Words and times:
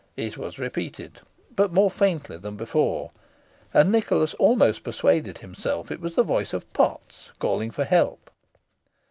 It 0.17 0.35
was 0.35 0.57
repeated, 0.57 1.19
but 1.55 1.71
more 1.71 1.91
faintly 1.91 2.37
than 2.37 2.55
before, 2.55 3.11
and 3.71 3.91
Nicholas 3.91 4.33
almost 4.39 4.83
persuaded 4.83 5.37
himself 5.37 5.91
it 5.91 6.01
was 6.01 6.15
the 6.15 6.23
voice 6.23 6.53
of 6.53 6.73
Potts 6.73 7.29
calling 7.37 7.69
for 7.69 7.83
help. 7.83 8.31